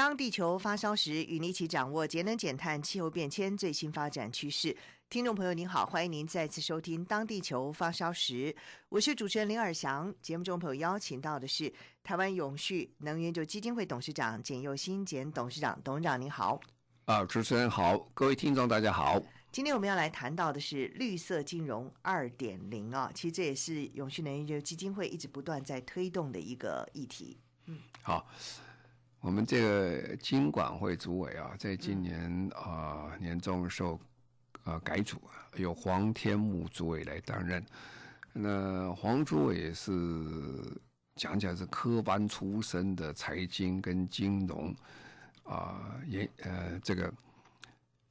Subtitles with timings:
[0.00, 4.74] 当地球发烧时，与你一起掌握节能减碳、气候变迁最新发展趋势。
[5.10, 8.50] 听众朋友您好，欢迎您再次收听《当地球发烧时》，
[8.88, 10.10] 我是主持人林尔翔。
[10.22, 11.70] 节目中朋友邀请到的是
[12.02, 16.58] 台湾永续能源研究基金会董事长简佑新简董事长，董事长您好。
[17.04, 19.22] 啊，主持人好，各位听众大家好。
[19.52, 27.38] 今天我们要来谈到的是绿色金融二点零啊，其实这也是永续能源研究基金会一直不断在推动的一个议题。
[27.66, 28.26] 嗯，好，
[29.20, 34.00] 我们这个经管会主委啊，在今年啊、年终的时候
[34.64, 35.20] 啊改组，
[35.56, 37.64] 由黄天木主委来担任。
[38.32, 39.92] 那黄主委是
[41.16, 44.74] 讲讲是科班出身的财经跟金融
[45.44, 47.12] 啊，也呃这个。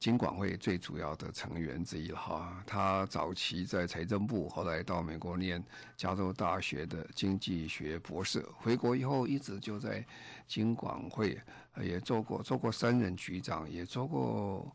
[0.00, 5.62] 金管会最主要的成员之一了哈，他早期在财政部，后来到美国念
[5.94, 10.02] 加州大学的经济学博士，回国以后一直就在
[10.46, 11.38] 金管会
[11.82, 14.74] 也做过，做过三任局长，也做过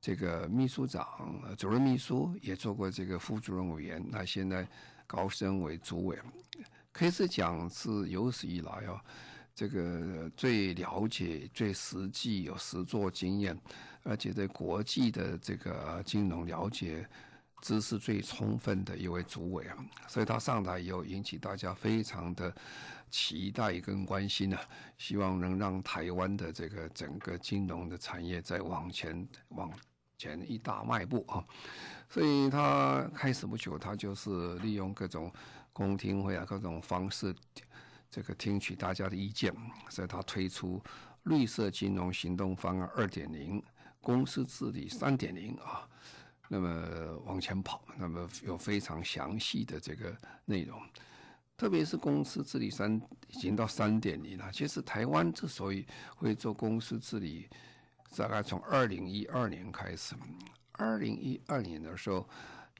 [0.00, 4.00] 这个秘书长、主任秘书，也做过这个副主任委员。
[4.08, 4.64] 那现在
[5.04, 6.16] 高升为主委，
[6.92, 9.02] 可以是讲是有史以来啊。
[9.52, 13.58] 这个最了解、最实际、有实作经验，
[14.02, 17.08] 而且对国际的这个金融了解
[17.60, 19.76] 知识最充分的一位主委啊，
[20.08, 22.54] 所以他上台以后引起大家非常的
[23.10, 24.60] 期待跟关心啊，
[24.96, 29.70] 希望能让台湾的这个整个金融的产业再往前往
[30.16, 31.44] 前一大迈步啊，
[32.08, 35.32] 所以他开始不久，他就是利用各种
[35.72, 37.34] 公听会啊，各种方式。
[38.12, 39.54] 这个听取大家的意见，
[39.88, 40.82] 所以他推出
[41.22, 43.62] 绿色金融行动方案二点零，
[44.00, 45.88] 公司治理三点零啊，
[46.48, 50.16] 那么往前跑，那么有非常详细的这个
[50.46, 50.80] 内容，
[51.56, 54.50] 特别是公司治理三已经到三点零了。
[54.50, 57.48] 其实台湾之所以会做公司治理，
[58.16, 60.14] 大概从二零一二年开始，
[60.72, 62.26] 二零一二年的时候，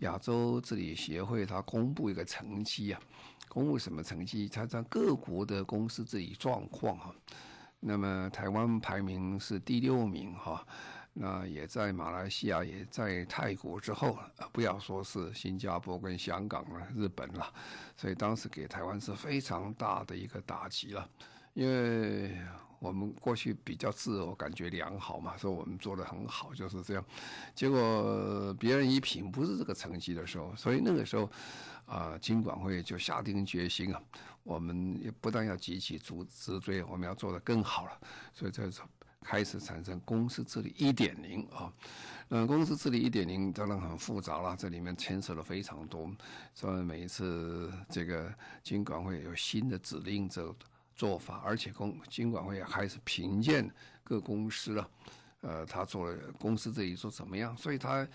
[0.01, 3.01] 亚洲治理协会它公布一个成绩啊。
[3.49, 4.49] 公布什么成绩？
[4.49, 7.15] 它在各国的公司治理状况哈。
[7.81, 10.67] 那么台湾排名是第六名哈。
[11.12, 14.19] 那也在马来西亚，也在泰国之后，
[14.53, 17.53] 不要说是新加坡跟香港了，日本了。
[17.97, 21.09] 所以当时给台湾是非常大的一个打击了，
[21.54, 22.37] 因为。
[22.81, 27.04] 我们过去比较自我感觉良好嘛，说我们做得很好，就是这样。
[27.54, 31.25] 结果别人一评不是这个成绩的时候，所以那个时候，
[31.84, 34.00] 啊、呃，金管会就下定决心啊，
[34.44, 38.00] 我们也不但要急起直直追，我们要做得更好了。
[38.32, 38.82] 所以在这
[39.21, 41.73] 开始产生公司治理一点零啊。
[42.29, 46.11] 嗯，公司治理一点零当然很复杂了，这里面牵涉了非常多，
[46.55, 48.33] 所以每一次这个
[48.63, 50.55] 金管会有新的指令者。
[50.97, 53.67] 做法，而且公金管会也开始评鉴
[54.05, 54.91] 各公司了，
[55.41, 57.57] 呃，他做了公司治理做怎么样？
[57.57, 58.07] 所以他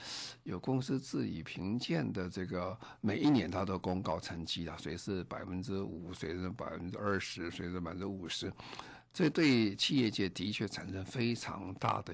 [0.43, 8.53] 有公司治理评鉴的这个，每一年他都公告成绩了，谁是百分之五，谁是百分之二十，谁是百分之五十，
[9.15, 12.13] 这对企业界的确产生非常大的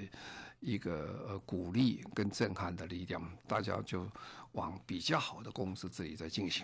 [0.60, 4.08] 一个呃鼓励跟震撼的力量，大家就
[4.52, 6.64] 往比较好的公司治理在进行。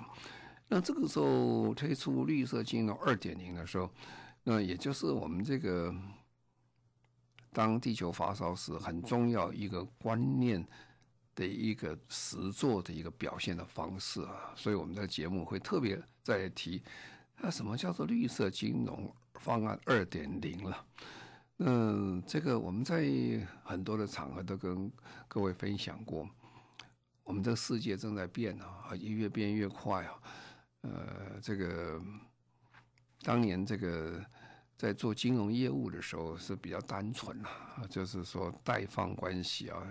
[0.68, 3.92] 那这个时候推出绿色金融二点零的时候，
[4.44, 5.92] 那也就是我们这个
[7.52, 10.64] 当地球发烧时很重要一个观念
[11.34, 16.84] 的一个实作的一个表现的方式啊，所以我们的节目会特别再提，
[17.38, 19.12] 那什么叫做绿色金融
[19.48, 20.86] 方案二点零了？
[21.60, 23.02] 嗯，这个我们在
[23.64, 24.92] 很多的场合都跟
[25.26, 26.30] 各位分享过，
[27.24, 30.20] 我们这个世界正在变啊，越变越快啊。
[30.82, 32.02] 呃，这个
[33.22, 34.22] 当年这个
[34.76, 39.82] 在做金融业务的时候是比较单纯啊，就是说贷放关系啊，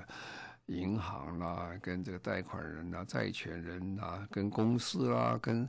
[0.66, 5.66] 银行啦、啊，跟这个贷款人啊、债权人啊，跟公司啦、啊，跟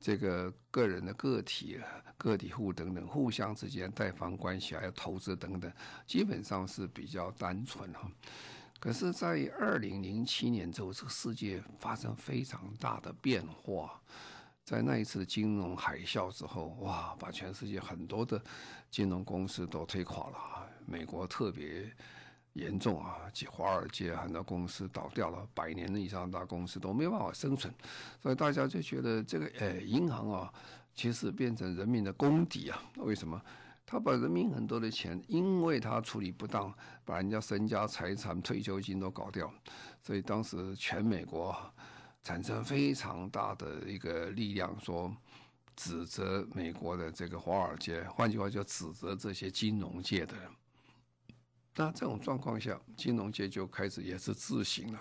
[0.00, 1.80] 这个个人的个体、
[2.16, 5.72] 个体户等等，互相之间贷方关系还有投资等等，
[6.06, 8.10] 基本上是比较单纯哈。
[8.80, 14.00] 可是，在二零零七年之后，这个世界发生非常大的变化。
[14.64, 18.40] 在那一次金融海啸之后，哇，把全世界很多的
[18.90, 21.90] 金融公司都推垮了，美国特别
[22.58, 27.72] 严重啊，及华尔街很多公司倒掉了，百年以上大公司都没办法生存，
[28.20, 30.52] 所以大家就觉得这个诶，银行啊，
[30.94, 33.40] 其实变成人民的公敌啊，为什么？
[33.86, 36.70] 他把人民很多的钱，因为他处理不当，
[37.06, 39.50] 把人家身家财产、退休金都搞掉，
[40.02, 41.56] 所以当时全美国
[42.22, 45.10] 产生非常大的一个力量，说
[45.74, 50.50] 指责美国的这个华尔街，换句话就指责这些金融界的人。
[51.78, 55.00] 那这种状况下，金融界就开始也是自省了，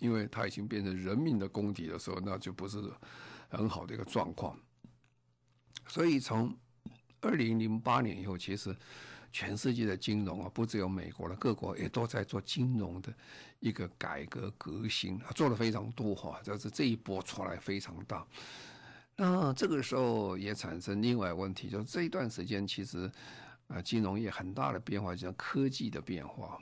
[0.00, 2.82] 因为它已经变成人民的公敌的时候，那就不是
[3.48, 4.58] 很好的一个状况。
[5.86, 6.52] 所以从
[7.20, 8.76] 二零零八年以后，其实
[9.30, 13.14] 全世界的金融啊，不只有美国了，各国也都在做金融的
[13.60, 16.40] 一个改革革新，做的非常多哈。
[16.42, 18.26] 就是这一波出来非常大。
[19.14, 23.08] 那这个时候也产生另外问题，就是这一段时间其实
[23.68, 26.58] 啊，金融业很大的变化，就是科技的变化。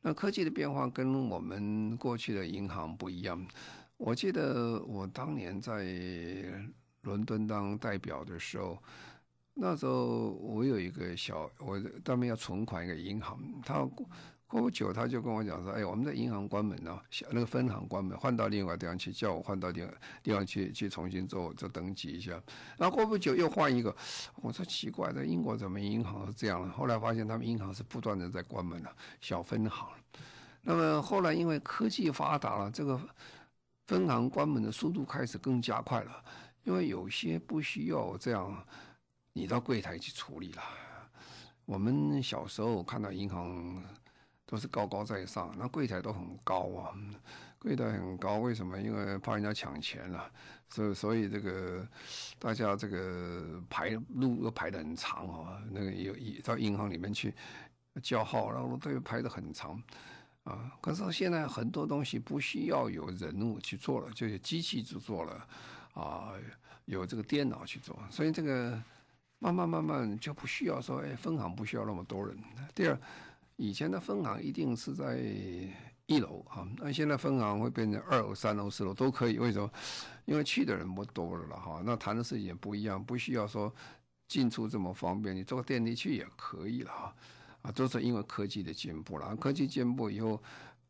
[0.00, 3.46] 那科技的变化跟我们过去的银行不一样。
[3.96, 5.84] 我记得我当年在
[7.02, 8.78] 伦敦当代表的时候。
[9.56, 13.88] 那时候我有一个小，我当面要存款一个银行，他
[14.54, 19.84] 过不久他就跟我讲说，哎，我们的银行关门了，小那个分行关门，换到另外地方去，叫我换到另
[20.22, 22.40] 地方去去重新做做登记一下。
[22.78, 23.92] 然后过不久又换一个，
[24.36, 26.70] 我说奇怪，在英国怎么银行是这样？
[26.70, 29.88] 后来发现他们银行是不断的在关门了，小分行。
[30.62, 32.96] 那么后来因为科技发达了，这个
[33.88, 36.24] 分行关门的速度开始更加快了，
[36.62, 38.64] 因为有些不需要这样。
[39.32, 40.62] 你到柜台去处理了。
[41.64, 43.82] 我们小时候看到银行
[44.46, 46.94] 都是高高在上，那柜台都很高啊，
[47.58, 48.80] 柜台很高，为什么？
[48.80, 50.30] 因为怕人家抢钱了，
[50.68, 51.86] 所以所以这个
[52.38, 55.62] 大家这个排路都排得很长啊。
[55.70, 57.34] 那个有到银行里面去
[58.02, 59.82] 叫号，然后都排得很长
[60.44, 60.72] 啊。
[60.80, 65.48] 可是现在很多东西不需要有人物去做了，就是机器去做了
[65.94, 66.32] 啊，
[66.84, 68.82] 有这个电脑去做，所以这个。
[69.40, 72.34] 慢慢慢慢就不需要说，哎，分行不需要那么多人。
[72.74, 72.98] 第二，
[73.56, 75.18] 以前的分行一定是在
[76.06, 79.38] 一楼啊，那现在分行会变成二楼、三楼、四楼都可以。
[79.38, 79.70] 为什么？
[80.24, 83.72] 因为去的人不多了了哈，那谈的事情也不一样，不需要说
[84.28, 87.16] 进出这么方便，你坐个电梯去也可以了哈。
[87.62, 89.34] 啊，都是因为科技的进步了。
[89.36, 90.42] 科技进步以后，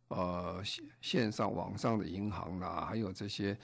[0.09, 0.63] 呃，
[1.01, 3.57] 线上网上的银行啦，还有这些。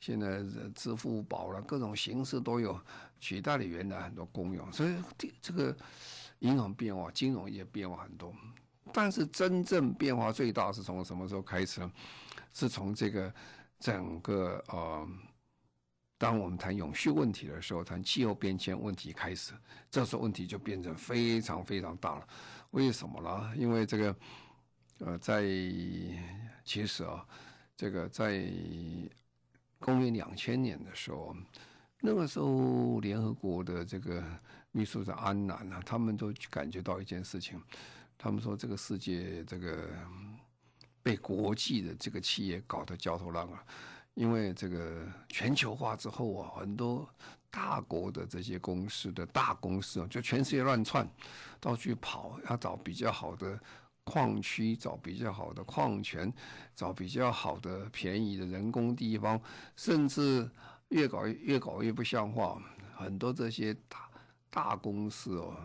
[0.00, 0.42] 现在
[0.74, 2.78] 支付宝了，各种形式都有，
[3.20, 4.94] 取代了原来很多功用，所以
[5.40, 5.74] 这个
[6.44, 8.32] 银行变化、金融业变化很多。
[8.92, 11.90] 但是真正变化最大是从什么时候开始呢？
[12.52, 13.32] 是从这个
[13.80, 15.08] 整个呃，
[16.18, 19.52] 当我们谈永续问题的时候，谈气候变迁问题开始，
[19.90, 22.28] 这时候问题就变成非常非常大了。
[22.70, 23.52] 为什么呢？
[23.56, 24.16] 因为这个
[24.98, 25.42] 呃，在
[26.64, 27.26] 其实啊，
[27.76, 28.46] 这个在。
[29.80, 31.36] 公元两千年的时候，
[32.00, 34.24] 那个时候联合国的这个
[34.76, 37.62] 秘书长安南啊，他们都感觉到一件事情，
[38.18, 39.88] 他们说这个世界这个
[41.00, 43.56] 被国际的这个企业搞得焦头烂额，
[44.14, 47.08] 因为这个全球化之后啊，很多
[47.52, 51.08] 大国的这些公司的大公司啊，就全世界乱窜，
[51.60, 53.58] 到处跑，要找比较好的。
[54.06, 56.30] 矿区找比较好的矿权，
[56.74, 59.40] 找比较好的便宜的人工地方，
[59.76, 60.46] 甚至
[60.88, 62.62] 越搞越搞越不像话。
[62.94, 64.06] 很多这些大
[64.54, 65.56] 大公司哦，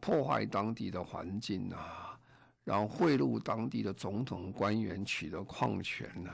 [0.00, 2.18] 破坏当地的环境啊，
[2.64, 6.30] 然后贿赂当地的总统官员取得矿权呢，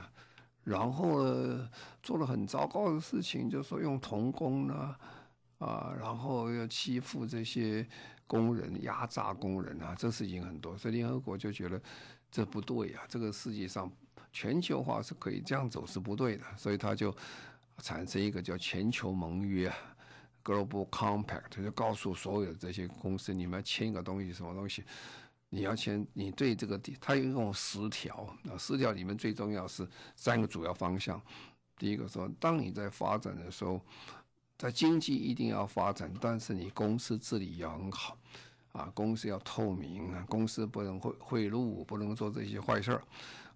[0.63, 1.23] 然后
[2.01, 4.95] 做了很糟糕的事情，就说用童工呢，
[5.59, 7.87] 啊，然后又欺负这些。
[8.31, 11.77] 工人压榨工人啊，这事情很多，所以联合国就觉得
[12.31, 13.03] 这不对啊。
[13.09, 13.91] 这个世界上
[14.31, 17.13] 全球化是可以这样走是不对的，所以他就
[17.79, 19.75] 产生一个叫全球盟约啊
[20.43, 24.83] （Global Compact），就告诉所有这些公司，你们签一个东西，什么东西？
[25.49, 28.15] 你要签，你对这个地，它有一种十条
[28.49, 31.21] 啊，十条里面最重要是三个主要方向。
[31.77, 33.81] 第一个说，当你在发展的时候。
[34.57, 38.15] 在经济一定要发展，但是你公司治理要很好，
[38.73, 43.01] 啊，公司要透明啊，公司不能贿贿赂，不能做这些坏事儿，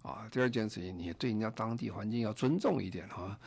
[0.02, 0.28] 啊。
[0.32, 3.38] 第二件事情，你对人家当地环境要尊重一点啊，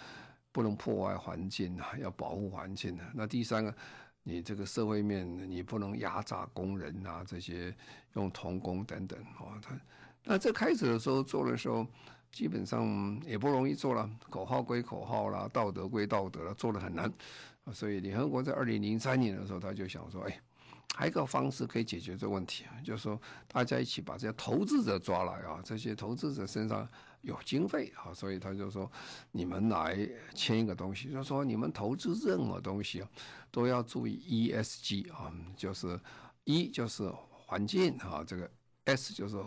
[0.51, 3.11] 不能破坏环境啊， 要保护环境啊。
[3.13, 3.73] 那第三个，
[4.23, 7.75] 你这个社会面，你不能压榨工人啊，这些
[8.13, 9.59] 用童工等等啊。
[9.61, 9.79] 他
[10.23, 11.85] 那这开始的时候做的时候，
[12.31, 17.11] 基本上也不容易做了，口号归口号啦，道德归道德了，做的很难。
[17.71, 20.41] 所以联合国在二零零三年的时候，他就想说，哎，
[20.95, 26.87] 还有一个方式可以解决这个问题啊，就是说大家一起把这些投资者抓来啊，这些投资者身上
[27.21, 28.91] 有经费啊，所以他就说，
[29.31, 29.97] 你们来
[30.33, 33.09] 签一个东西，就是说你们投资任何东西啊，
[33.51, 35.99] 都要注意 ESG 啊，就是
[36.43, 38.49] 一就是环境啊，这个
[38.85, 39.37] S 就是。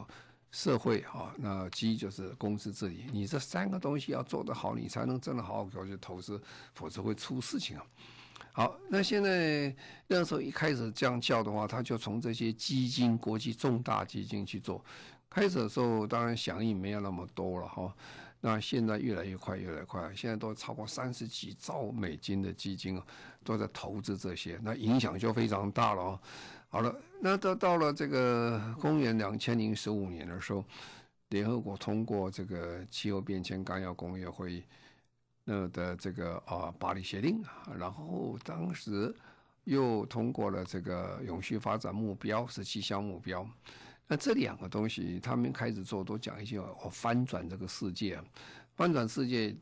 [0.54, 6.38] 社会啊，那 G 就是公司治理，你这三个东西要做得好，你才能真的好好去投资，
[6.74, 7.86] 否则会出事情啊。
[8.54, 9.74] 好，那现在
[10.06, 14.84] 那时候一开始这样叫的话，他就从这些基金、国际重大基金去做。
[15.30, 17.90] 开始的时候当然响应没有那么多了哈，
[18.42, 23.06] 那现在越来越快，越来越快，现在都超过三十几兆美金的基金啊，
[23.42, 26.20] 都在投资这些，那影响就非常大了。
[26.68, 30.62] 好了，那到到了这个公元两千零十五年的时候，
[31.30, 34.62] 联合国通过这个气候变迁纲要工业会议
[35.44, 39.14] 那的这个啊巴黎协定啊，然后当时
[39.64, 43.46] 又通过了这个永续发展目标十七项目标。
[44.06, 48.22] 那这两个东西，他们开始做都讲一些我，翻转这个世界，
[48.76, 49.56] 翻转世界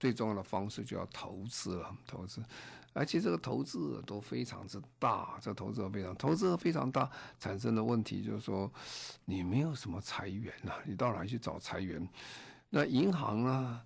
[0.00, 2.42] 最重要的方式就要投资了，投资。
[2.92, 8.72] 而且这个投资都非常之大，这投资非常投资非常大，产生的问题就是说，
[9.24, 12.08] 你没有什么财源呐，你到哪去找财源？
[12.70, 13.80] 那银行呢？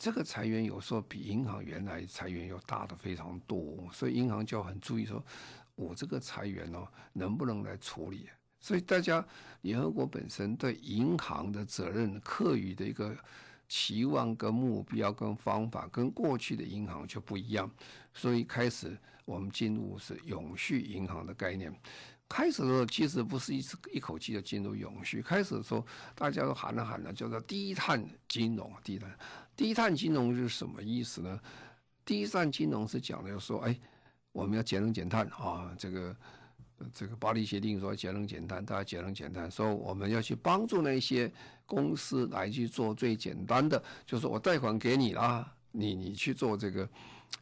[0.00, 5.22] 这个财源有时候比银行原来财源要大的非常多，所以银行就很注意说，
[5.74, 8.26] 我这个财源哦，能不能来处理？
[8.60, 9.22] 所以大家
[9.60, 13.14] 联合国本身对银行的责任课余的一个。
[13.72, 17.70] 期望跟目标跟方法跟过去的银行就不一样，
[18.12, 21.72] 所以开始我们进入是永续银行的概念。
[22.28, 28.74] 开始的时候其实不是一次一口气就进入永续，开始的时候大家都喊了喊了，叫做低碳金融。
[28.82, 29.08] 低碳
[29.60, 31.38] 低碳金融是什么意思呢？
[32.02, 33.78] 低碳金融是讲的说，哎，
[34.32, 36.16] 我们要节能减碳啊，这个。
[36.94, 41.30] 这个巴黎协定说节能减碳，大家节能减碳，说我们要去帮助那些
[41.66, 46.88] 公司来去做最简单的，就是我贷款给你啦，你你去做这个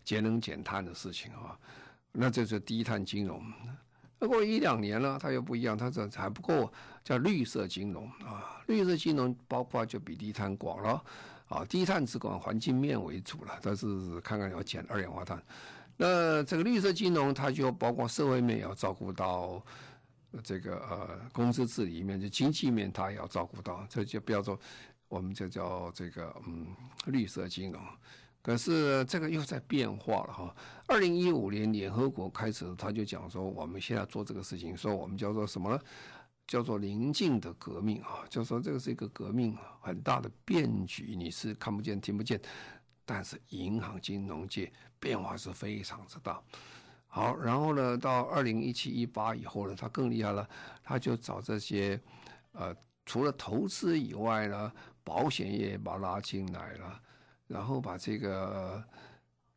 [0.03, 1.57] 节能减碳的事情啊，
[2.11, 3.41] 那这是低碳金融。
[4.19, 6.73] 那过一两年了，它又不一样，它这还不够，
[7.05, 11.01] 叫绿色金融啊，绿色金融包括就比低碳广了
[11.49, 15.43] 啊，低碳只管环境面为主了，但是看看要减二氧化碳。
[15.97, 19.61] 那这个绿色金融，它就包括社会面也要照顾到，
[20.45, 24.59] 这个呃公司治理面，就经济面它也要照顾到，这就不要说
[25.09, 26.67] 我们就叫这个嗯
[27.07, 27.83] 绿色金融。
[28.41, 30.55] 可是这个又在变化了哈。
[30.87, 35.81] 二零一五年联合国开始，他就讲说，我们现在做这个事情，说我们叫做什么呢？
[36.49, 42.41] 叫做临近的革命啊，就说这个是一个革命啊，很大的变局，你是看不见、听不见。
[43.05, 46.39] 但是银行金融界变化是非常之大，
[47.07, 50.47] 好，然后呢，到二零一七一八以后呢，他更厉害了，
[50.83, 51.99] 他就找这些，
[52.53, 52.77] 呃，
[53.07, 54.71] 除了投资以外呢，
[55.03, 57.01] 保险业把它拉进来了，
[57.47, 58.85] 然后把这个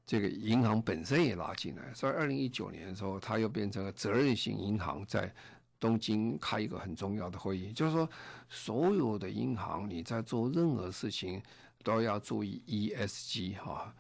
[0.06, 5.34] 这个银行本身也拉进来，所以二零一九年的时候，他又变成了责任型银行，在
[5.82, 8.10] 东京开一个很重要的会议，就是说，
[8.48, 11.44] 所有的银行你在做任何事情。
[11.84, 13.92] 都要注意 ESG 哈，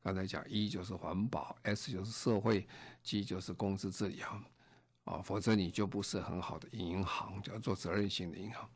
[0.00, 2.64] 刚才讲 E 就是环保，S 就是社会
[3.02, 4.40] ，G 就是公司治理啊，
[5.06, 8.70] 啊，否则你就不是很好的银行，叫做责任型的银行。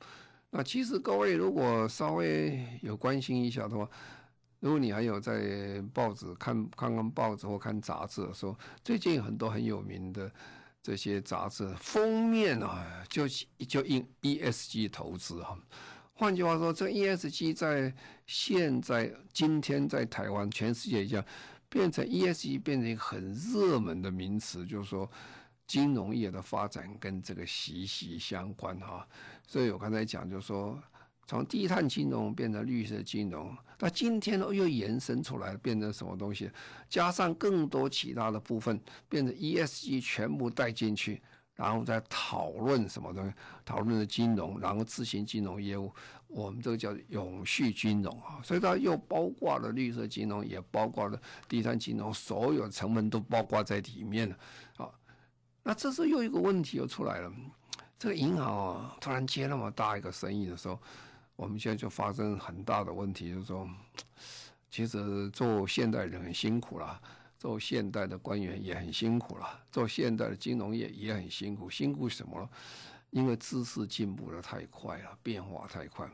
[0.50, 3.88] 那其实各位如果稍微有关心一下的话，
[4.58, 10.28] 如果你还有在报纸看看看报纸或看杂志的时候，最近很多很有名的
[10.82, 13.28] 这些杂志封面啊，就
[13.68, 15.58] 就印 ESG 投资哈。
[16.14, 17.94] 换句话说，这 ESG 在
[18.26, 21.24] 现在今天在台湾、全世界一样，
[21.68, 25.10] 变成 ESG 变成一个很热门的名词，就是说
[25.66, 29.06] 金融业的发展跟这个息息相关哈。
[29.46, 30.78] 所以我刚才讲，就是说
[31.30, 36.50] 从低碳金融变成绿色金融，那今天呢又延伸出来变成什么东西？
[36.88, 41.22] 加上更多其他的部分，变成 ESG 全部带进去。
[41.54, 43.32] 然后再讨论什么东西？
[43.64, 45.94] 讨论的金融，然后自行金融业务，
[46.26, 54.36] 我们这个叫永续金融啊，所以它又包括了绿色金融，也包括了低碳金融，所有成分都包括在里面了。
[54.78, 54.90] 啊，
[55.62, 57.32] 那这时候又一个问题又出来了，
[57.96, 60.80] 这个银行啊，突然接那么大一个生意的时候，
[61.40, 63.66] 我们现在就发生很大的问题，就是说，
[64.70, 67.00] 其实做现代人很辛苦了。
[67.38, 71.70] 做现代的官员也很辛苦了，做现代的金融业也很辛苦。
[71.70, 72.46] 辛苦什么了？
[73.08, 76.06] 因为知识进步的太快了，变化太快。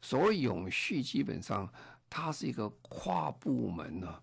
[0.00, 1.70] 所谓永续，基本上
[2.08, 4.22] 它是一个跨部门呢，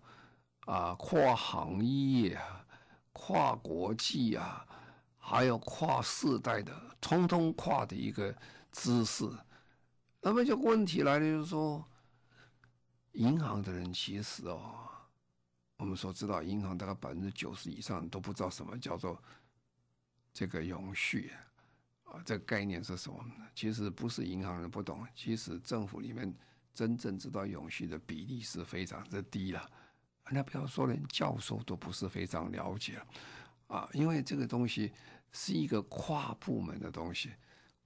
[0.66, 2.66] 啊，跨行业啊，
[3.12, 4.66] 跨国际啊，
[5.16, 8.34] 还有跨世代的，通通跨的一个
[8.72, 9.24] 知识。
[10.20, 11.84] 那么就问题来了，就是说，
[13.12, 14.88] 银行的人其实哦，
[15.76, 19.22] 我们所知道，银行大概百分之九十以上都不知道什么叫做
[20.32, 21.32] 这个永续。
[22.04, 23.46] 啊，这个概念是什么呢？
[23.54, 26.34] 其实不是银行人不懂，其实政府里面
[26.72, 29.70] 真正知道永续的比例是非常之低了。
[30.30, 32.98] 那不要说连教授都不是非常了解
[33.66, 34.90] 啊，因为这个东西
[35.32, 37.30] 是一个跨部门的东西，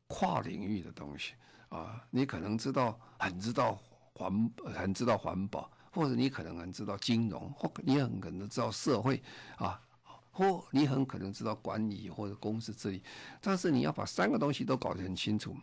[0.07, 1.35] 跨领域的东西
[1.75, 2.05] 啊。
[2.11, 3.79] 你可能知道很知道
[4.15, 9.23] 环很知道环保，或者你可能很知道金融，或你很可能知道社会
[9.57, 9.81] 啊。
[10.35, 13.03] 或你很可能知道管理或者公司治理，
[13.39, 15.55] 但是你要把三个东西都搞得很清楚，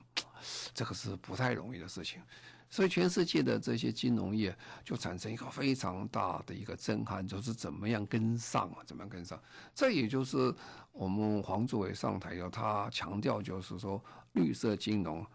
[0.75, 2.21] 这个是不太容易的事情。
[2.69, 9.41] 所以全世界的这些金融业就产生一个非常大的一个震撼，就是怎么样跟上啊，怎么样跟上。
[9.73, 10.53] 这也就是
[10.91, 13.99] 我们黄主委上台以后，他强调就是说
[14.33, 15.25] 绿色金融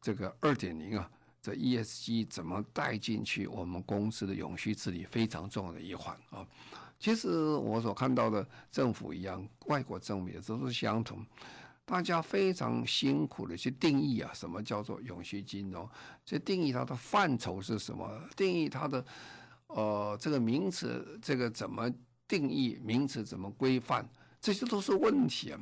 [0.00, 1.10] 这个二点零啊，
[1.42, 6.46] 这 ESG 怎么带进去我们公司的永续治理非常重要的一环啊。
[6.98, 11.24] 其实我所看到的政府一样，外国政府也都是相同，
[11.84, 15.88] 大家非常辛苦的去定义啊，什么叫做永续金融？
[16.24, 18.20] 这定义它的范畴是什么？
[18.36, 19.04] 定义它的
[19.68, 21.90] 呃这个名词，这个怎么
[22.28, 22.78] 定义？
[22.82, 24.06] 名词怎么规范？
[24.40, 25.60] 这些都是问题啊。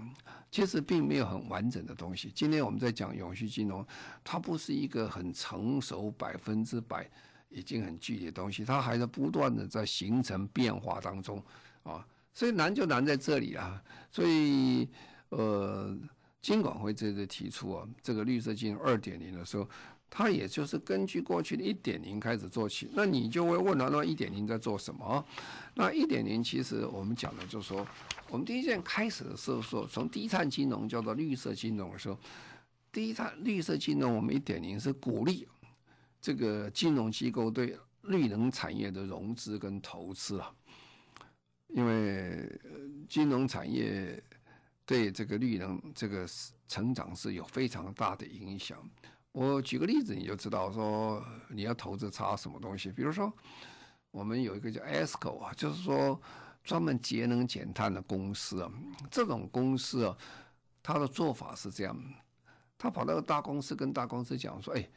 [0.50, 2.30] 其实并没有很完整的东西。
[2.35, 3.87] 今天我们在讲永续金融，
[4.25, 7.11] 它不是一个很成熟百分之百。
[7.50, 11.42] 已经很具体的东西，它还在不断的在形成变化当中
[11.82, 13.82] 啊，所以难就难在这里啊。
[14.11, 14.87] 所以
[15.30, 15.97] 呃，
[16.42, 19.66] 金管会这次提出啊，这个绿色金融二点零的时候，
[20.11, 22.88] 它也就是根据过去的一点零开始做起。
[22.93, 25.25] 那你就会问了，那一点零在做什么？
[25.75, 27.87] 那一点零其实我们讲的就是说，
[28.31, 32.19] 我们第一件开始的时候说，从低碳金融叫做绿色金融的时候，
[32.91, 35.47] 低碳绿色金融我们一点零是鼓励。
[36.21, 40.53] 这个金融机构对绿能产业的融资跟投资啊，
[41.68, 42.51] 因为
[43.09, 44.21] 金融产业
[44.85, 46.27] 对这个绿能这个
[46.66, 48.77] 成长是有非常大的影响。
[49.33, 52.91] 我举个例子，你就知道说你要投资差什么东西。
[52.91, 53.33] 比如说，
[54.11, 56.21] 我们有一个叫 ESCO 啊，就是说
[56.62, 58.71] 专门节能减碳的公司啊。
[59.11, 60.17] 这种公司啊，
[60.83, 61.97] 它的做法是这样：
[62.77, 64.88] 他跑到大公司跟大公司讲说，哎。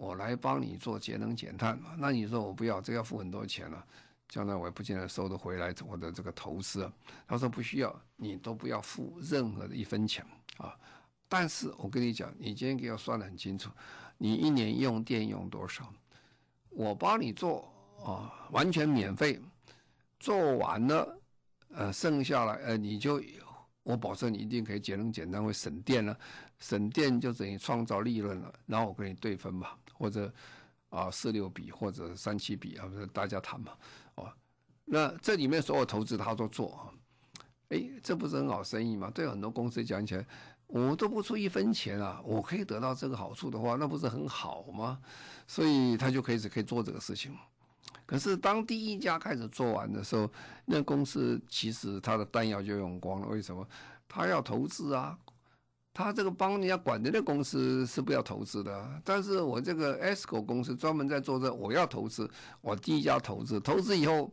[0.00, 1.96] 我来帮你做节能减碳嘛？
[1.98, 3.86] 那你说我不要，这要付很多钱了，啊，
[4.28, 6.92] 将来我也不见得收得回来我的这个投资啊。
[7.26, 10.24] 他说不需要，你都不要付任何的一分钱
[10.58, 10.72] 啊。
[11.28, 13.70] 但是我跟你讲，你今天给我算得很清楚，
[14.16, 15.92] 你一年用电用多少？
[16.70, 17.72] 我帮你做
[18.04, 19.40] 啊，完全免费，
[20.18, 21.18] 做完了，
[21.70, 23.22] 呃，剩下来呃，你就
[23.82, 26.18] 我保证你一定可以节能减碳，会省电了，
[26.58, 29.78] 省电就等于创造利润了，然后我跟你对分吧。
[29.94, 30.32] 或者
[30.90, 33.72] 啊四六比或者三七比啊，不是大家谈嘛，
[34.14, 34.32] 哦，
[34.84, 36.86] 那这里面所有投资他都做啊，
[37.70, 39.10] 哎，这不是很好生意吗？
[39.12, 40.24] 对很多公司讲起来，
[40.68, 45.00] 我都不出一分钱啊，我可以得到这个好处的话，那不是很好吗？
[45.46, 47.36] 所以他就可以可以做这个事情。
[48.06, 50.30] 可是当第一家开始做完的时候，
[50.66, 53.28] 那公司其实他的弹药就用光了。
[53.28, 53.66] 为什么？
[54.06, 55.18] 他要投资啊。
[55.94, 64.32] 他这个帮人家管的那公司是不要投资的，但是我这个 ESCO 公司专门在做这，我要投资，我第一家投资，投资以后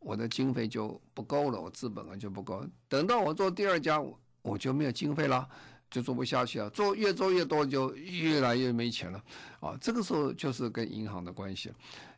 [0.00, 4.02] 我的经费就不够了，我资本额就不够，等到我做第二家，
[4.46, 5.48] 我就没有经费了，
[5.90, 9.22] 就做不下去了，做越做越多就越来越没钱了，
[9.60, 11.72] 啊，这个时候就是跟银行的关系，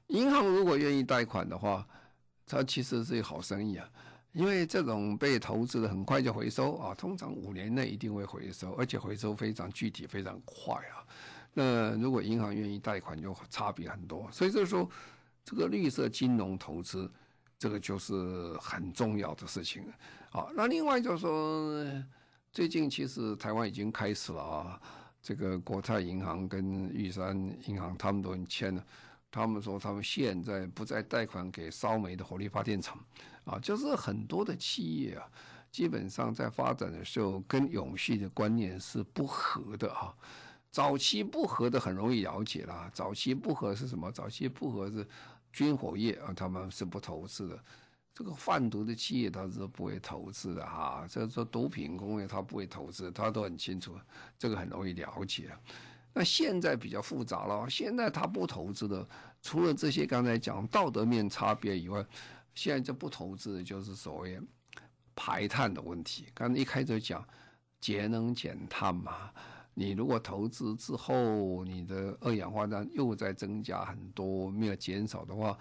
[0.08, 1.86] 银行如果愿意贷款的话，
[2.46, 3.88] 它其实是一个好生意啊。
[4.32, 11.02] 因为这种被投资的很快就回收啊，通常五年内一定会回收，而且回收非常具体、非常快啊。
[11.54, 14.28] 那如果银行愿意贷款，就差别很多。
[14.30, 14.88] 所以就是说，
[15.44, 17.10] 这个绿色金融投资，
[17.58, 19.82] 这个就是很重要的事情。
[20.30, 21.82] 好，那另外就是说，
[22.58, 24.82] 最近其实台湾已经开始了啊，
[25.22, 28.84] 这个国泰银行跟玉山银行他们都签了，
[29.30, 32.98] 他们说他们现在不再贷款给烧煤的火力发电厂。
[33.44, 35.24] 啊，就是很多的企业啊，
[35.70, 40.12] 基本上在发展的时候跟永续的观念是不合的啊。
[40.72, 44.10] 早期不合的很容易了解啦，早期不合是什么？
[44.10, 45.06] 早期不合是
[45.52, 47.64] 军火业啊，他们是不投资的。
[48.18, 51.06] 这个贩毒的企业他是不会投资的哈。
[51.08, 53.94] 这个说毒品工业他不会投资，他都很清楚，
[54.36, 55.52] 这个很容易了解。
[56.12, 59.08] 那现在比较复杂了，现在他不投资的，
[59.40, 62.04] 除了这些刚才讲道德面差别以外，
[62.56, 64.40] 现在就不投资的就是所谓
[65.14, 66.26] 排碳的问题。
[66.34, 67.24] 刚才一开始讲
[67.80, 69.30] 节能减碳嘛，
[69.74, 75.56] 你如果投资之后，你的二氧化碳又在增加很多，没有减少的话。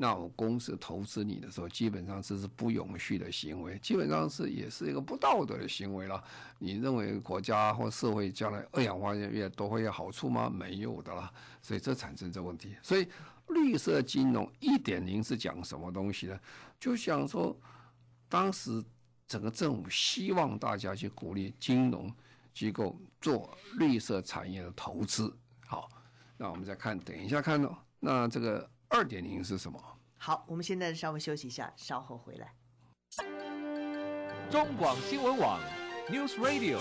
[0.00, 6.22] 那我公司投资你的时候，基本上这是不永续的行为，基本上是也是一个不道德的行为了。
[6.60, 10.48] 你认为国家或社会将来二氧化碳越多会有好处吗？
[10.48, 11.28] 没有的啦。
[11.60, 12.76] 所以这产生这问题。
[12.80, 13.08] 所以
[13.48, 16.38] 绿色金融一点零是讲什么东西呢？
[16.78, 17.58] 就想说，
[18.28, 18.80] 当时
[19.26, 22.08] 整个政府希望大家去鼓励金融
[22.54, 25.36] 机构做绿色产业的投资。
[25.66, 25.88] 好，
[26.36, 28.70] 那我们再看，等一下看到那这个。
[28.90, 29.78] 二点零是什么？
[30.16, 32.54] 好，我们现在稍微休息一下，稍后回来。
[34.50, 35.60] 中广新闻网
[36.08, 36.80] ，News Radio。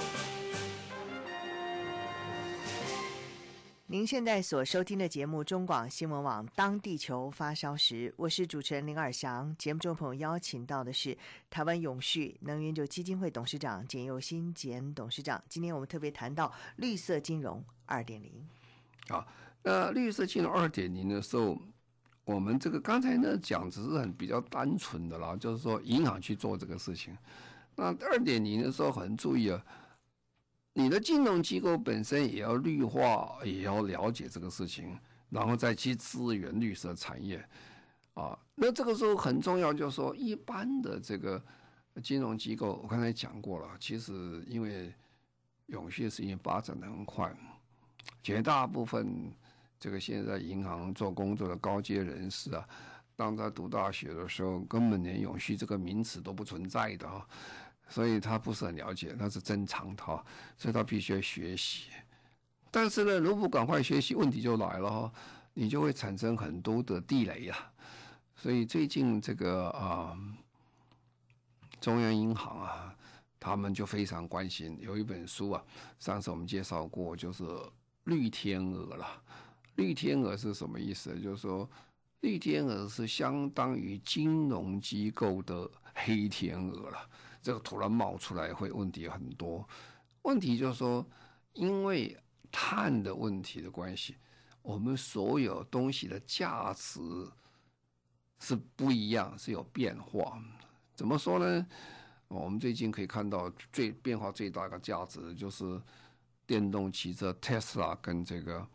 [3.88, 9.54] 您现在所收听的节目《中广新闻网》，当地球发烧时，我是主持人林尔翔。
[9.58, 11.18] 节目中朋友邀请到的是
[11.50, 15.44] 台湾永续能源基金会董事长简佑新简董事长。
[15.50, 18.50] 今天我们特别谈到绿色金融二点零。
[19.10, 19.28] 好，
[19.64, 21.58] 那绿色金融二点零的时候。
[22.28, 27.18] 我们这个刚才呢讲只是很比较单纯的啦，就是说银行去做这个事情。
[27.74, 29.66] 那二点零的时候很注意啊，
[30.74, 37.42] 你的金融机构本身也要绿化，也要了解这个事情，然后再去支援绿色产业
[38.14, 38.38] 啊。
[38.56, 41.42] 那这个时候很重要，就是说一般的这个
[42.04, 44.94] 金融机构，我刚才讲过了，其实因为
[45.68, 47.34] 永续事业发展的很快，
[48.22, 49.32] 绝大部分。
[49.80, 52.68] 这个现在银行做工作的高阶人士啊，
[53.16, 57.26] 当他读大学的时候，根本连永续这个名词都不存在的啊，
[57.88, 60.26] 所以他不是很了解，那是真常套，
[60.58, 61.90] 所以他必须要学习。
[62.70, 65.12] 但是呢，如果不赶快学习，问题就来了哈，
[65.54, 67.72] 你就会产生很多的地雷啊。
[68.36, 70.18] 所以最近这个啊，
[71.80, 72.96] 中央银行啊，
[73.40, 75.64] 他们就非常关心，有一本书啊，
[75.98, 77.44] 上次我们介绍过，就是
[78.04, 79.08] 绿天鹅了。
[79.78, 81.18] 绿天鹅是什么意思？
[81.20, 81.70] 就是说，
[82.22, 87.10] 绿天鹅是相当于金融机构的黑天鹅了。
[87.42, 89.68] 这个突然冒出来，会问题很多。
[90.24, 91.06] 问题就是说，
[91.54, 92.18] 因为
[92.52, 94.16] 碳的问题的关系，
[94.64, 97.00] 我们所有东西的价值
[98.40, 100.42] 是不一样，是有变化。
[100.96, 101.68] 怎么说呢？
[102.28, 105.80] 我们最近可以看到最变化最大的价值就是
[106.48, 108.68] 电动汽车 Tesla 跟这个。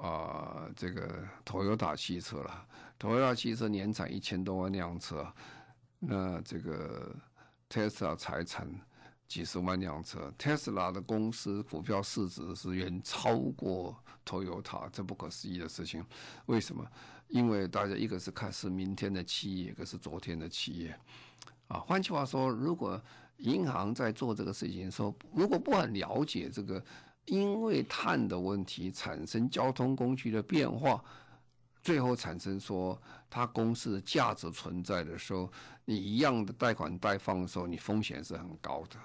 [0.00, 2.66] 啊，这个 Toyota 汽车了
[2.98, 5.30] ，Toyota 汽车年产一千多万辆车，
[5.98, 7.14] 那这个
[7.68, 8.66] Tesla 才产
[9.28, 16.02] 几十万辆车，Tesla 的公司股票市值是远超过 Toyota，这不可思议的事情。
[16.46, 16.82] 为什么？
[17.28, 20.98] 因为大家一个是看是明天的企业，一个是昨天的企业。
[21.68, 22.98] 啊，换句话说，如果
[23.36, 26.82] 银行在做这个事情的时候，如果不很了解这个。
[27.30, 31.00] 因为碳的问题产生交通工具的变化，
[31.80, 35.48] 最后产生说它公司的价值存在的时候，
[35.84, 38.96] 你一样的贷款贷放的时候，你风险是很高的。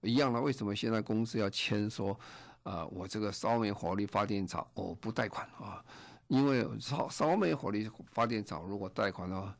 [0.00, 2.18] 一样的，为什么现在公司要签说，
[2.62, 5.84] 啊，我这个烧煤火力发电厂我不贷款啊？
[6.28, 9.54] 因为烧烧煤火力发电厂如果贷款的话，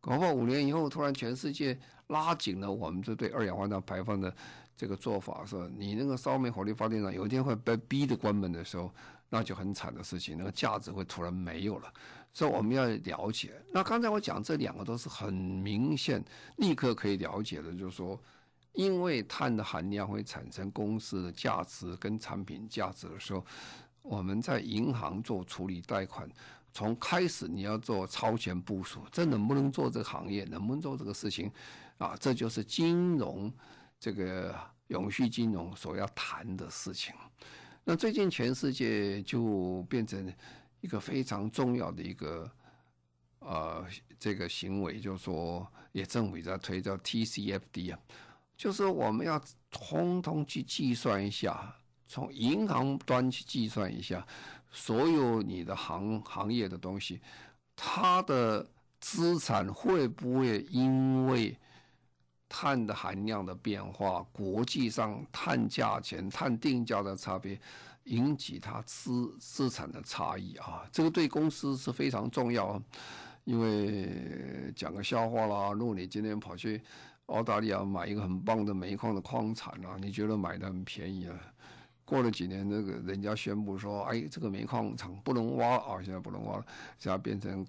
[0.00, 1.76] 搞不好五年以后突然全世界
[2.06, 4.32] 拉紧了我们这对二氧化碳排放的。
[4.76, 8.92] 这个做法是，你那个烧煤火力发电厂有一天会被逼的关门的时候，
[9.28, 11.92] 那就很惨的事情，那个价值会突然没有了。
[12.32, 13.52] 所以我们要了解。
[13.70, 16.24] 那刚才我讲这两个都是很明显、
[16.56, 18.18] 立刻可以了解的，就是说，
[18.72, 23.44] 因为碳的含量会产生公司的价值跟产品价值的时候，
[24.00, 26.26] 我们在银行做处理贷款，
[26.72, 31.52] 从开始你要做超前部署，这能不能做这个行业，能不能做这个事情，
[31.98, 33.52] 啊，这就是金融。
[34.02, 34.52] 这个
[34.88, 37.14] 永续金融所要谈的事情，
[37.84, 40.34] 那最近全世界就变成
[40.80, 42.50] 一个非常重要的一个
[43.38, 43.86] 呃
[44.18, 48.00] 这个行为，就是说，也政府在推叫 TCFD 啊，
[48.56, 51.76] 就是我们要通通去计算一下，
[52.08, 54.26] 从银行端去计算一下，
[54.72, 57.20] 所有你的行行业的东西，
[57.76, 61.56] 它的资产会不会因为
[62.54, 67.58] 碳的含量的变化，国际上碳价钱、碳定价的差别，
[68.04, 72.80] 引起它资资产的差异啊，这个对公司是非常重要。
[73.44, 76.78] 因为讲个笑话啦，如果你今天跑去
[77.26, 81.34] 澳大利亚买一个很棒的煤矿的矿产啊，你觉得买的很便宜啊？
[82.04, 86.66] 过了几年，那个人家宣布说，哎，这个煤矿厂不能挖啊，现在不能挖了，
[86.98, 87.66] 现在变成。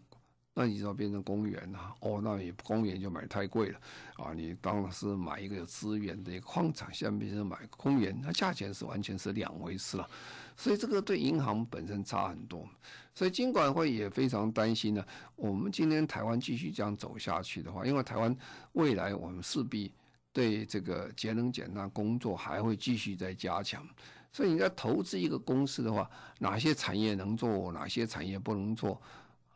[0.56, 3.80] 那你知道变成公园了哦，那你公园就买太贵了
[4.18, 4.34] 啊！
[4.34, 10.08] 你当时买一个有资源的一个矿场，现在变成买公园，那价钱是完全是两回事了。
[10.56, 12.68] 所以这个对银行本身差很多。
[13.16, 15.04] 所以金管会也非常担心呢。
[15.36, 18.36] 我们今天台湾继续这样走下去的话，因为台湾
[18.74, 19.92] 未来我们势必
[20.32, 23.84] 对这个节能减碳工作还会继续在加强。
[24.32, 26.08] 所以你在投资一个公司的话，
[26.40, 29.02] 哪些产业能做，哪些产业不能做？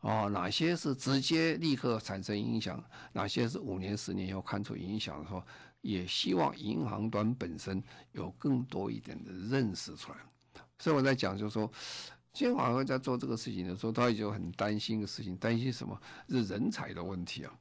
[0.08, 2.82] 哦，哪些是直接立刻产生影响？
[3.12, 5.44] 哪些是五年、十年以后看出影响的时候，
[5.82, 10.18] 也希望银行端本身有更多一点的认识出来。
[10.80, 11.70] 所以我在讲，就是说，
[12.32, 16.00] 金管会在做这个事情的时候，他也就很担心的事情，担心什么？
[16.30, 17.54] 是人才的问题啊！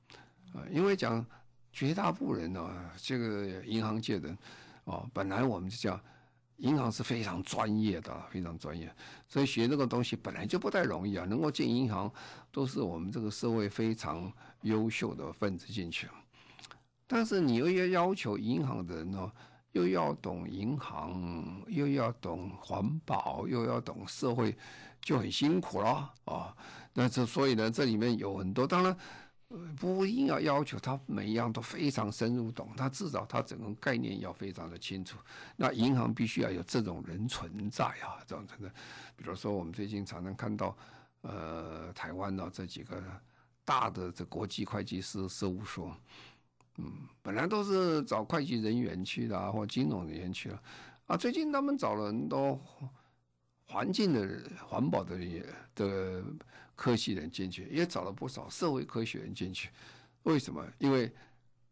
[0.54, 1.26] 啊，因为讲
[1.72, 4.38] 绝大部分人呢、啊，这个银行界的人，
[4.84, 6.00] 哦，本来我们就讲。
[6.58, 8.90] 银行是非常专业的，非常专业，
[9.28, 11.26] 所以学这个东西本来就不太容易啊。
[11.26, 12.10] 能够进银行，
[12.50, 16.08] 都是我们这个社会非常优秀的分子进去。
[17.06, 19.30] 但是你又要要求银行的人呢，
[19.72, 24.56] 又要懂银行，又要懂环保，又要懂社会，
[25.00, 26.56] 就很辛苦了啊。
[26.94, 28.96] 那这所以呢，这里面有很多，当然。
[29.76, 35.16] 不一定要要求他每一样都非常深入懂，他至少他整个概念要非常的清楚。
[35.56, 38.68] 那银行必须要有这种人存在啊，这种存在。
[39.16, 40.76] 比如说，我们最近常常看到，
[41.20, 43.00] 呃，台湾的这几个
[43.64, 45.96] 大的这国际会计师事务所，
[46.78, 50.62] 嗯，本来都是找会计人员去的啊，或金融人员去了，
[51.06, 52.60] 啊，最近他们找了很多
[53.66, 56.22] 环境的环保的也的。
[56.78, 59.70] 科技人进去，也找了不少社会科学人进去。
[60.24, 60.62] 为什么？
[60.78, 61.10] 因为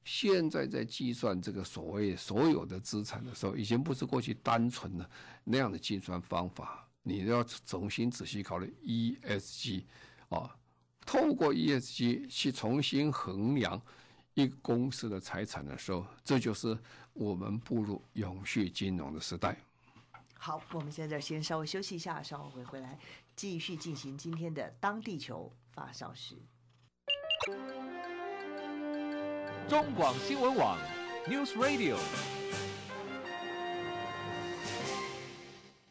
[0.02, 5.10] 现在在计算这个所谓所有的资产的时候，已经不是过去单纯的
[5.44, 6.88] 那样的计算方法。
[7.02, 9.82] 你要重新仔细考虑 ESG
[10.30, 10.56] 啊，
[11.04, 13.78] 透过 ESG 去重新衡量
[14.32, 16.78] 一个公司的财产的时候，这就是
[17.12, 19.54] 我们步入永续金融的时代。
[20.44, 22.98] 好，我们现在先稍微休息一下，稍后会回来。
[23.34, 26.36] 继续进行今天的当地球发烧时，
[29.66, 30.76] 中广新闻网
[31.26, 31.96] News Radio。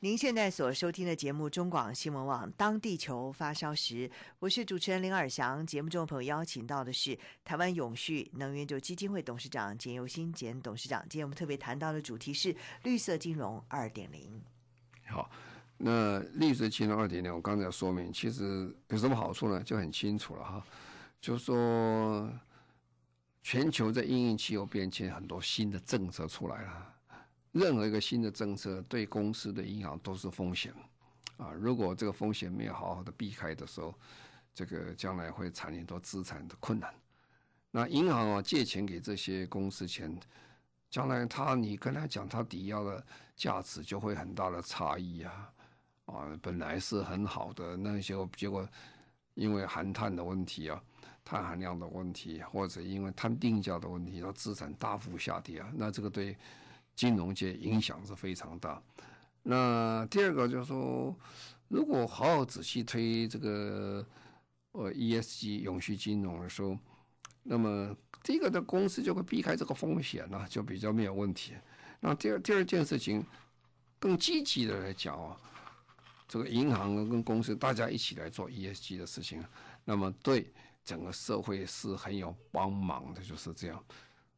[0.04, 5.66] 您现在所收听的节目中广新闻网当地球发烧时，我是主持人林尔祥。
[5.66, 11.02] 节目中的朋友邀请到的是台湾永续能源就基金会董事长简尤新简董事长。
[11.04, 14.42] 今天我们特别谈到的主题是绿色金融二点零。
[15.08, 15.32] 好。
[15.78, 19.64] 那绿色金融二点零，我刚才说明，其实有什么好处呢？
[19.64, 20.66] 就很清楚了哈，
[21.22, 22.30] 就是说
[23.42, 26.93] 全球在因应气候变迁，很多新的政策出来了。
[27.54, 30.74] 任何一个新的政策对公司的影响都是风险
[31.38, 31.52] 啊。
[31.52, 33.94] 如果这个风险没有好好的避开的时候，
[34.54, 36.94] 这个将来会产生多资产的困难。
[37.72, 40.16] 那银行啊借钱给这些公司钱，
[40.90, 43.04] 将来他你跟他讲他抵押的
[43.36, 45.50] 价值就会很大的差异啊。
[46.06, 48.68] 啊，本来是很好的，那些结果
[49.36, 50.84] 因为含碳的问题啊，
[51.24, 56.36] 碳含量的问题，或者因为碳定价的问题，它资产大幅下跌啊，那这个对
[56.96, 58.82] 金融界影响是非常大。
[59.42, 61.16] 那第二个就是说，
[61.68, 64.06] 如果好好仔细推这个
[64.72, 66.78] 呃 ESG 永续金融的时候，
[67.44, 71.54] 那么这个的公司就会避开这个风险了，就比较没有问题。
[72.00, 73.26] 那第二第二件事情，
[74.00, 75.38] 更积极的来讲啊。
[76.26, 79.44] 这个银行跟公司大家一起来做 ESG 的事情，
[79.86, 80.52] 那么对
[80.84, 83.84] 整个社会是很有帮忙的，就是这样。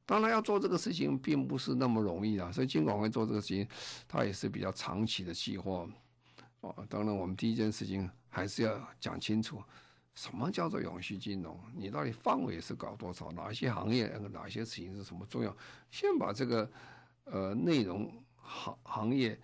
[0.05, 3.67] 当然要做这个事情并不是那么容易啊，所以监管会做这个事情，
[4.07, 5.87] 它也是比较长期的计划。
[6.61, 9.61] 哦，当然我们第一件事情还是要讲清楚，
[10.13, 11.59] 什么叫做永续金融？
[11.75, 13.31] 你到底范围是搞多少？
[13.31, 14.07] 哪些行业？
[14.31, 15.55] 哪些事情是什么重要？
[15.91, 16.71] 先把这个
[17.25, 19.39] 呃内容行行业。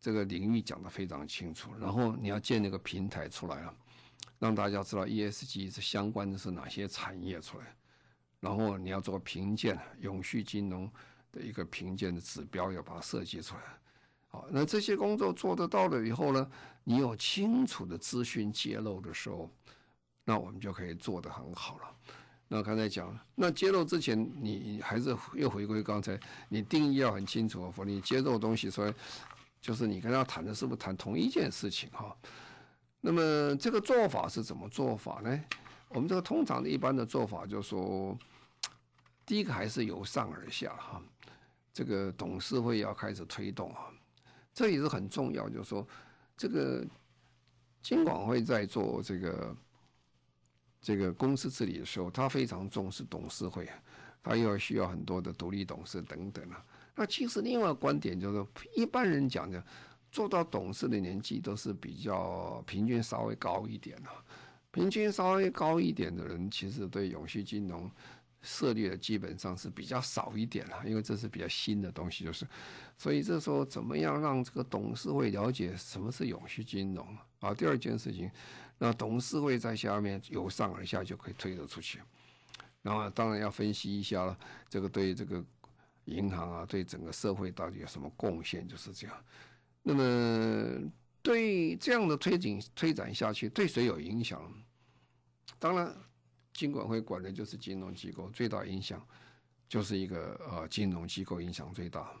[0.00, 3.74] 这个领域讲得非常清楚，然后你要建那个平台出来啊，
[4.38, 7.74] 让大家知道 ESG 是相关的是哪些产业出来，
[8.40, 10.90] 然后你要做评鉴，永续金融
[11.32, 13.62] 的一个评鉴的指标要把它设计出来。
[14.28, 16.50] 好，那这些工作做得到了以后呢，
[16.84, 19.50] 你有清楚的资讯揭露的时候，
[20.24, 21.96] 那我们就可以做得很好了。
[22.48, 28.92] 那刚才讲，那揭露之前，你还是又回归刚才，你定义要很清楚，否则你揭露东西说。
[29.60, 32.16] 就是你跟他谈的是不是谈同一件事情哈？
[33.00, 35.44] 那么这个做法是怎么做法呢？
[35.88, 38.16] 我们这个通常的一般的做法就是说，
[39.24, 41.02] 第一个还是由上而下哈，
[41.72, 43.90] 这个董事会要开始推动啊，
[44.52, 45.86] 这也是很重要，就是说
[46.36, 46.86] 这个
[47.82, 49.56] 金管会在做这个
[50.80, 53.68] 这个公司治理的时候，他非常重视董事会，
[54.22, 56.64] 他又需要很多的独立董事等等啊。
[56.94, 59.64] 那其实另外一个观点就是，一般人讲的
[60.10, 64.22] 做到董事的年纪都是比较平均稍微高一点啊。
[64.70, 67.90] 平均稍微高一点的人，其实对永续金融
[68.42, 72.46] 涉猎的基本上是比较少一点了，因为这是比较新的东西，就是，
[72.96, 77.04] 所以这时候怎么样让这个董事会了解什么是永续金融
[77.40, 77.52] 啊？
[77.54, 78.30] 第二件事情，
[78.78, 82.00] 那董事会在下面由上而下就可以推得出去，
[82.82, 85.42] 然后当然要分析一下了，这个对这个
[86.04, 89.16] 银行啊，对整个社会到底有什么贡献，就是这样。
[89.82, 90.87] 那么。
[91.22, 94.40] 对这样的推进推展下去，对谁有影响？
[95.58, 95.94] 当然，
[96.52, 99.04] 金管会管的就是金融机构，最大影响
[99.68, 102.14] 就是一个呃金融机构影响最大。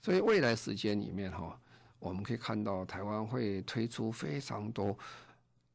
[0.00, 1.60] 所以未来时间里面哈，
[1.98, 4.96] 我们可以看到台湾会推出非常多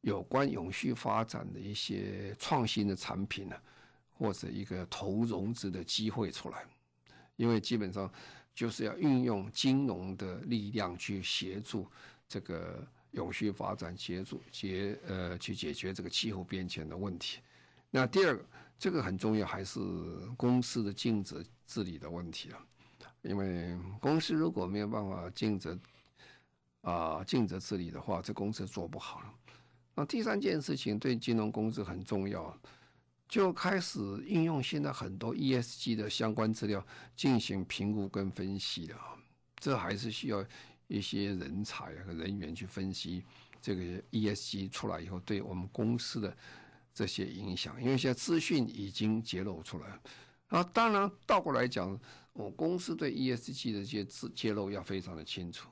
[0.02, 3.56] 有关永续发展的一些创新的产品呢，
[4.14, 6.66] 或者一个投融资的机会出来，
[7.36, 8.12] 因为基本上
[8.54, 11.86] 就是要运用金融的力量去协助。
[12.30, 17.40] 这个永续发展协助解呃去解决这个气候变迁的问题。
[17.90, 18.46] 那第二个，
[18.78, 19.80] 这个很重要，还是
[20.38, 22.64] 公司的尽责治理的问题啊。
[23.24, 25.78] 因为公司如果没有办法尽责
[26.82, 29.34] 啊尽责治理的话，这公司做不好了。
[29.96, 32.56] 那第三件事情对金融公司很重要，
[33.28, 39.18] 就开始应用现在很多 ESG 的相关资料进行评估跟分析的啊。
[39.58, 40.46] 这还是需要。
[40.90, 43.24] 一些人才和人员去分析
[43.62, 46.36] 这个 ESG 出来以后对我们公司的
[46.94, 50.02] 这些影响，因为现在资讯已经揭露出来了。
[50.48, 51.98] 啊，当然倒过来讲，
[52.34, 55.70] 我公司对 ESG 的这些揭揭露要非常的清楚。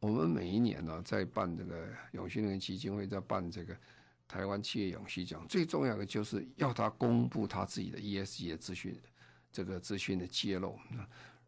[0.00, 3.76] 我们每一年呢，在办这个永续能源基金会，在办这个
[4.26, 9.00] 台湾企业永续奖，最重要的就是要他公布他自己的 ESG 的资讯，
[9.52, 10.76] 这个资讯的揭露。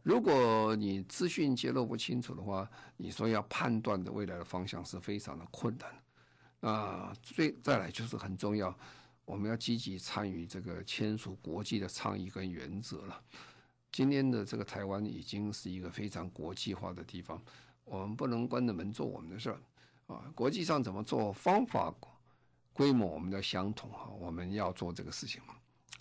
[0.05, 6.71] 如果你资讯揭露不清楚的话，你说要判断的未来的方向是非常的困难。
[6.71, 8.79] 啊，最再来就是很重要，
[9.25, 13.19] 我们要积极参与这个签署国际的倡议跟原则了。
[13.91, 17.43] 今天的这个台湾已经是一个非常国际化的地方，
[17.85, 19.59] 我们不能关着门做我们的事儿
[20.07, 20.31] 啊。
[20.35, 21.95] 国际上怎么做，方法
[22.75, 25.55] 规模我们要相同哈，我们要做这个事情嘛。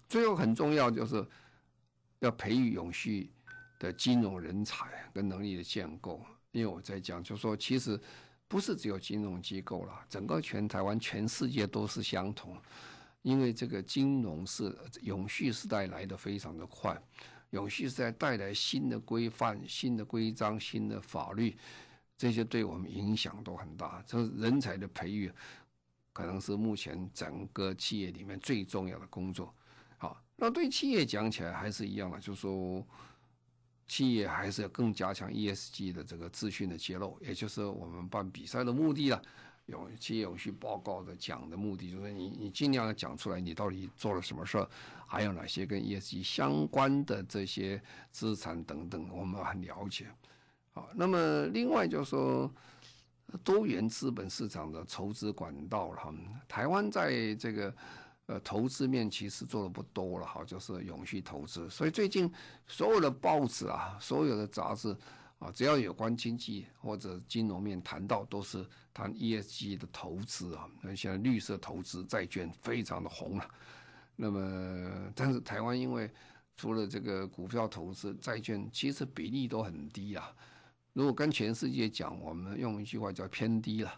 [0.09, 1.25] 最后很重要就是
[2.19, 3.31] 要培育永续。
[3.83, 7.99] 的金融人才跟能力的建构，因为我在讲，就说其实
[8.47, 12.57] 不是只有金融机构了，整个全台湾、全世界都是相同。
[13.23, 16.97] 因为这个金融是永续时代来的非常的快，
[17.49, 21.57] 永续时代带来新的规范、新的规章、新的法律，
[22.17, 24.01] 这些对我们影响都很大。
[24.07, 25.29] 这人才的培育，
[26.13, 29.53] 可能是目前整个企业里面最重要的工作。
[29.97, 32.87] 好，那对企业讲起来还是一样的，就是说。
[33.87, 39.21] 企业还是要更加强 ESG 的这个资讯的揭露，也就是我们办比赛的目的了。
[39.67, 44.69] 有企业永续报告的讲的目的，就是你你尽量要讲出来，你到底做了什么事儿，
[45.07, 50.07] 还有哪些跟 ESG 相关的这些资产等等，我们很了解。
[50.73, 52.51] 好，那么另外就是说，
[53.43, 56.13] 多元资本市场的筹资管道了哈，
[56.47, 57.73] 台湾在这个。
[58.27, 61.69] 呃，投资面其实做的不多了哈，就是永续投资。
[61.69, 62.31] 所以最近
[62.65, 64.95] 所有的报纸啊，所有的杂志
[65.39, 70.69] 啊，只要有关经济或者金融面谈到，都是谈 ESG 的投资啊。
[70.81, 73.45] 那现在绿色投资债券非常的红了。
[74.15, 76.09] 那么，但是台湾因为
[76.55, 80.33] 除了这个股票投资，债券其实比例都很低啊。
[80.93, 83.91] 如果跟全世界讲，我们用一句话叫偏低了，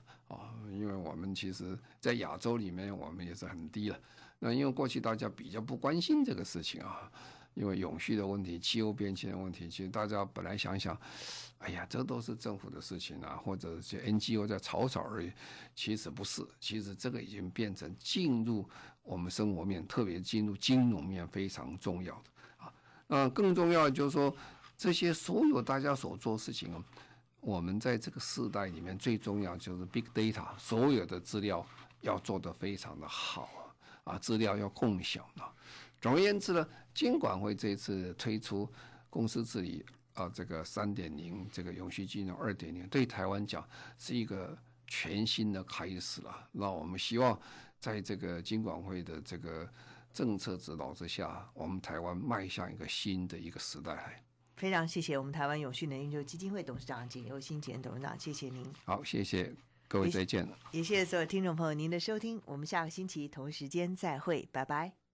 [0.72, 4.00] 因为我们其实在亚洲里面，我们也是很低了。
[4.40, 7.10] 那因为过去大家比较不关心这个事情啊，
[7.54, 11.00] 因为永续的问题、气候变迁的问题，其实大家本来想想，
[11.60, 15.32] 哎呀，这都是政府的事情啊，或者是 NGO 在吵吵而已。
[15.74, 18.68] 其实不是，其实这个已经变成进入
[19.04, 22.74] 我们生活面，特别进入金融面非常重要的啊。
[23.08, 24.36] 那更重要的就是说，
[24.78, 26.84] 这些所有大家所做事情啊，
[27.46, 31.64] 我们在这个时代里面最重要就是 Big Data，所有的资料
[32.02, 33.44] 要做得非常的好。
[34.04, 35.54] 啊，啊资料要共享啊。
[36.02, 38.68] 总而言之呢，金管会这次推出
[39.12, 39.86] 公司治理
[40.16, 43.64] 啊，这个三点零，这个永续金融二点零，对台湾讲
[44.00, 46.50] 是一个全新的开始了。
[46.52, 47.40] 那我们希望
[47.80, 49.70] 在这个金管会的这个
[50.12, 54.25] 政策指导之下，我们台湾迈向一个新的一个时代。
[54.56, 58.66] 非常谢谢我们台湾永续能源就基金会董事长简又新简董事长，谢谢您。
[58.86, 59.54] 好，谢谢
[59.88, 60.58] 各位，再见了。
[60.72, 65.05] 也谢谢所有听众朋友您的收听，我们下个星期同一时间再会，拜拜。